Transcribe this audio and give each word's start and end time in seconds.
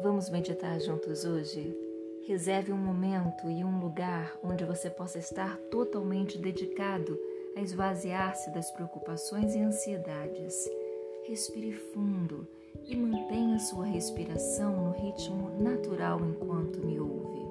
Vamos 0.00 0.30
meditar 0.30 0.80
juntos 0.80 1.24
hoje? 1.24 1.76
Reserve 2.24 2.72
um 2.72 2.76
momento 2.76 3.50
e 3.50 3.64
um 3.64 3.80
lugar 3.80 4.38
onde 4.44 4.64
você 4.64 4.88
possa 4.88 5.18
estar 5.18 5.56
totalmente 5.72 6.38
dedicado 6.38 7.18
a 7.56 7.60
esvaziar-se 7.60 8.48
das 8.52 8.70
preocupações 8.70 9.56
e 9.56 9.58
ansiedades. 9.58 10.70
Respire 11.24 11.72
fundo 11.72 12.46
e 12.86 12.96
mantenha 12.96 13.58
sua 13.58 13.86
respiração 13.86 14.84
no 14.84 14.92
ritmo 14.92 15.50
natural 15.60 16.20
enquanto 16.20 16.78
me 16.78 17.00
ouve. 17.00 17.44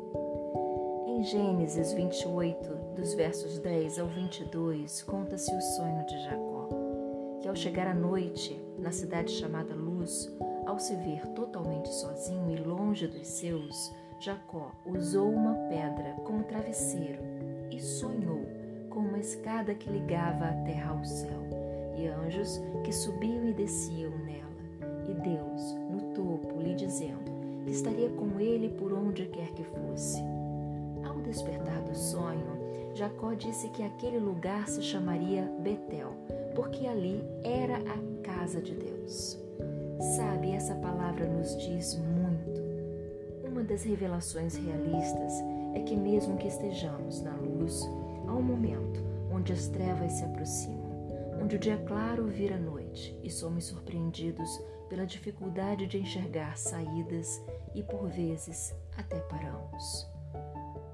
Em 1.07 1.23
Gênesis 1.25 1.91
28, 1.91 2.95
dos 2.95 3.14
versos 3.14 3.59
10 3.59 4.00
ao 4.00 4.07
22, 4.07 5.01
conta-se 5.01 5.54
o 5.54 5.61
sonho 5.61 6.05
de 6.05 6.23
Jacó, 6.23 6.69
que 7.41 7.47
ao 7.50 7.55
chegar 7.55 7.87
à 7.87 7.93
noite, 7.93 8.57
na 8.79 8.91
cidade 8.91 9.33
chamada 9.33 9.75
Luz, 9.75 10.32
ao 10.67 10.77
se 10.77 10.95
ver 10.95 11.25
totalmente 11.27 11.87
sozinho 11.87 12.51
e 12.51 12.57
longe 12.57 13.07
dos 13.07 13.25
seus, 13.25 13.95
Jacó 14.19 14.71
usou 14.85 15.31
uma 15.31 15.53
pedra 15.69 16.13
como 16.25 16.43
travesseiro 16.43 17.21
e 17.71 17.79
sonhou 17.79 18.45
com 18.89 18.99
uma 18.99 19.17
escada 19.17 19.73
que 19.73 19.89
ligava 19.89 20.45
a 20.45 20.53
terra 20.65 20.91
ao 20.91 21.05
céu 21.05 21.39
e 21.95 22.05
anjos 22.07 22.61
que 22.83 22.91
subiam 22.91 23.47
e 23.47 23.53
desciam 23.53 24.11
nela, 24.19 24.49
e 25.07 25.13
Deus 25.13 25.73
no 25.89 26.13
topo 26.13 26.61
lhe 26.61 26.75
dizendo 26.75 27.31
que 27.63 27.71
estaria 27.71 28.09
com 28.09 28.37
ele 28.37 28.69
por 28.69 28.91
onde 28.91 29.25
quer 29.27 29.51
que 29.54 29.63
fosse. 29.63 30.21
Ao 31.05 31.15
despertar 31.21 31.81
do 31.83 31.95
sonho, 31.95 32.57
Jacó 32.93 33.33
disse 33.33 33.69
que 33.69 33.83
aquele 33.83 34.19
lugar 34.19 34.67
se 34.67 34.81
chamaria 34.81 35.49
Betel, 35.59 36.11
porque 36.53 36.85
ali 36.85 37.23
era 37.43 37.77
a 37.77 38.21
casa 38.21 38.61
de 38.61 38.75
Deus. 38.75 39.39
Sabe, 39.99 40.51
essa 40.51 40.75
palavra 40.75 41.25
nos 41.25 41.57
diz 41.57 41.95
muito. 41.95 42.61
Uma 43.43 43.63
das 43.63 43.83
revelações 43.83 44.55
realistas 44.55 45.33
é 45.73 45.79
que, 45.79 45.95
mesmo 45.95 46.37
que 46.37 46.47
estejamos 46.47 47.21
na 47.21 47.35
luz, 47.35 47.81
há 48.27 48.31
um 48.31 48.41
momento 48.43 49.03
onde 49.31 49.53
as 49.53 49.67
trevas 49.67 50.11
se 50.13 50.23
aproximam, 50.23 51.39
onde 51.41 51.55
o 51.55 51.59
dia 51.59 51.77
claro 51.87 52.27
vira 52.27 52.59
noite 52.59 53.19
e 53.23 53.29
somos 53.29 53.65
surpreendidos 53.65 54.61
pela 54.87 55.05
dificuldade 55.05 55.87
de 55.87 55.97
enxergar 55.97 56.55
saídas 56.57 57.41
e, 57.73 57.81
por 57.81 58.07
vezes, 58.07 58.75
até 58.95 59.19
paramos. 59.21 60.07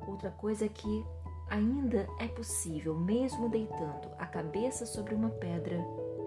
Outra 0.07 0.31
coisa 0.31 0.65
é 0.65 0.69
que 0.69 1.05
ainda 1.49 2.07
é 2.19 2.27
possível, 2.29 2.95
mesmo 2.95 3.49
deitando 3.49 4.09
a 4.17 4.25
cabeça 4.25 4.85
sobre 4.85 5.13
uma 5.13 5.29
pedra, 5.29 5.77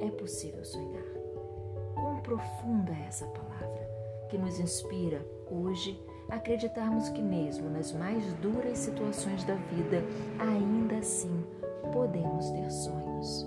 é 0.01 0.11
possível 0.11 0.63
sonhar 0.63 1.16
profunda 2.27 2.93
é 2.93 3.07
essa 3.07 3.25
palavra, 3.27 3.89
que 4.29 4.37
nos 4.37 4.59
inspira 4.59 5.25
hoje 5.49 5.97
a 6.29 6.35
acreditarmos 6.35 7.09
que, 7.11 7.23
mesmo 7.23 7.71
nas 7.71 7.93
mais 7.93 8.33
duras 8.35 8.79
situações 8.79 9.45
da 9.45 9.55
vida, 9.55 10.03
ainda 10.41 10.97
assim 10.97 11.45
podemos 11.93 12.51
ter 12.51 12.69
sonhos. 12.69 13.47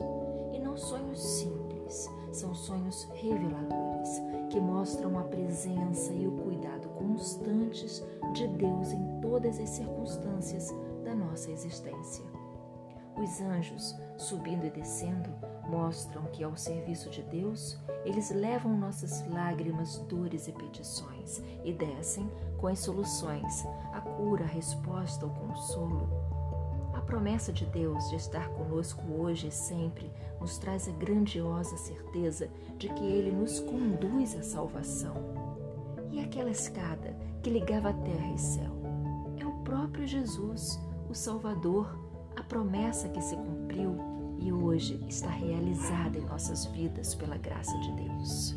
E 0.53 0.59
não 0.59 0.77
sonhos 0.77 1.21
simples, 1.21 2.09
são 2.31 2.55
sonhos 2.55 3.03
reveladores, 3.15 4.21
que 4.49 4.61
mostram 4.61 5.19
a 5.19 5.23
presença 5.23 6.13
e 6.13 6.25
o 6.25 6.31
cuidado 6.37 6.87
constantes 6.97 8.01
de 8.33 8.47
Deus 8.47 8.93
em 8.93 9.19
todas 9.19 9.59
as 9.59 9.69
circunstâncias 9.71 10.73
da 11.03 11.13
nossa 11.13 11.51
existência. 11.51 12.23
Os 13.17 13.41
anjos, 13.41 13.99
subindo 14.17 14.65
e 14.65 14.69
descendo, 14.69 15.29
mostram 15.69 16.23
que, 16.33 16.43
ao 16.43 16.57
serviço 16.57 17.09
de 17.09 17.21
Deus, 17.21 17.77
eles 18.03 18.31
levam 18.31 18.75
nossas 18.75 19.25
lágrimas, 19.29 19.97
dores 20.09 20.47
e 20.47 20.51
petições 20.51 21.41
e 21.63 21.71
descem 21.71 22.29
com 22.57 22.67
as 22.67 22.79
soluções, 22.79 23.65
a 23.93 24.01
cura, 24.01 24.43
a 24.43 24.47
resposta, 24.47 25.25
o 25.25 25.29
consolo. 25.29 26.09
A 26.93 27.01
promessa 27.01 27.53
de 27.53 27.65
Deus 27.65 28.09
de 28.09 28.15
estar 28.15 28.49
conosco 28.49 29.01
hoje 29.13 29.47
e 29.47 29.51
sempre 29.51 30.11
nos 30.39 30.57
traz 30.57 30.87
a 30.87 30.91
grandiosa 30.91 31.77
certeza 31.77 32.49
de 32.77 32.89
que 32.89 33.05
Ele 33.05 33.31
nos 33.31 33.59
conduz 33.59 34.35
à 34.35 34.43
salvação. 34.43 35.15
E 36.11 36.19
aquela 36.19 36.49
escada 36.49 37.15
que 37.41 37.49
ligava 37.49 37.93
terra 37.93 38.33
e 38.33 38.37
céu 38.37 38.73
é 39.39 39.45
o 39.45 39.63
próprio 39.63 40.07
Jesus, 40.07 40.79
o 41.09 41.13
Salvador 41.13 42.09
a 42.35 42.43
promessa 42.43 43.09
que 43.09 43.21
se 43.21 43.35
cumpriu 43.35 44.18
e 44.41 44.51
hoje 44.51 44.99
está 45.07 45.29
realizada 45.29 46.17
em 46.17 46.25
nossas 46.25 46.65
vidas 46.65 47.13
pela 47.13 47.37
graça 47.37 47.77
de 47.79 47.91
Deus. 47.93 48.55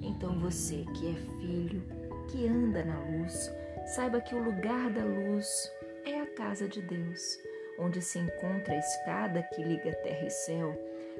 Então 0.00 0.38
você 0.38 0.84
que 0.94 1.10
é 1.10 1.14
filho, 1.40 1.82
que 2.30 2.48
anda 2.48 2.84
na 2.84 2.98
luz, 2.98 3.50
saiba 3.94 4.20
que 4.20 4.34
o 4.34 4.42
lugar 4.42 4.90
da 4.90 5.04
luz 5.04 5.70
é 6.04 6.20
a 6.20 6.26
casa 6.26 6.66
de 6.66 6.80
Deus, 6.82 7.38
onde 7.78 8.00
se 8.00 8.18
encontra 8.18 8.74
a 8.74 8.78
escada 8.78 9.48
que 9.54 9.62
liga 9.62 9.94
terra 9.96 10.26
e 10.26 10.30
céu. 10.30 10.72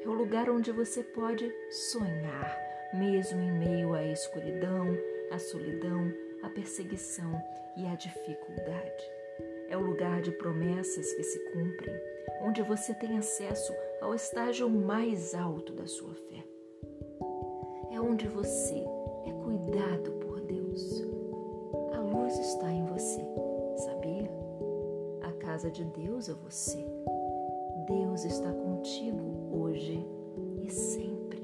É 0.02 0.08
o 0.08 0.12
lugar 0.12 0.50
onde 0.50 0.72
você 0.72 1.02
pode 1.02 1.52
sonhar, 1.70 2.58
mesmo 2.94 3.40
em 3.40 3.52
meio 3.52 3.94
à 3.94 4.02
escuridão, 4.04 4.96
à 5.30 5.38
solidão, 5.38 6.12
à 6.42 6.48
perseguição 6.48 7.40
e 7.76 7.86
à 7.86 7.94
dificuldade. 7.94 9.11
É 9.72 9.76
o 9.76 9.80
lugar 9.80 10.20
de 10.20 10.30
promessas 10.32 11.14
que 11.14 11.22
se 11.22 11.38
cumprem, 11.50 11.98
onde 12.42 12.60
você 12.60 12.92
tem 12.92 13.16
acesso 13.16 13.72
ao 14.02 14.14
estágio 14.14 14.68
mais 14.68 15.34
alto 15.34 15.72
da 15.72 15.86
sua 15.86 16.12
fé. 16.14 16.44
É 17.90 17.98
onde 17.98 18.28
você 18.28 18.84
é 19.26 19.32
cuidado 19.32 20.12
por 20.20 20.42
Deus. 20.42 21.02
A 21.94 22.00
luz 22.00 22.38
está 22.38 22.70
em 22.70 22.84
você, 22.84 23.24
sabia? 23.78 24.30
A 25.22 25.32
casa 25.40 25.70
de 25.70 25.86
Deus 25.86 26.28
é 26.28 26.34
você. 26.34 26.84
Deus 27.88 28.26
está 28.26 28.52
contigo 28.52 29.56
hoje 29.58 30.06
e 30.60 30.70
sempre. 30.70 31.42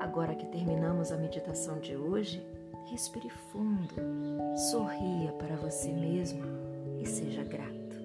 Agora 0.00 0.34
que 0.34 0.44
terminamos 0.48 1.10
a 1.10 1.16
meditação 1.16 1.80
de 1.80 1.96
hoje, 1.96 2.46
respire 2.90 3.30
fundo, 3.30 3.94
sorria 4.70 5.32
para 5.32 5.56
você 5.56 5.90
mesmo 5.90 6.66
e 7.00 7.06
seja 7.06 7.44
grato. 7.44 7.96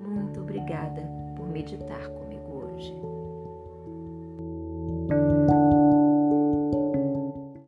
Muito 0.00 0.40
obrigada 0.40 1.02
por 1.36 1.48
meditar 1.48 2.08
comigo 2.08 2.66
hoje. 2.74 2.94